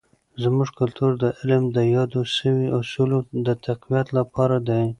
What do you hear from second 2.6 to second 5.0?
اصولو د تقویت لپاره دی.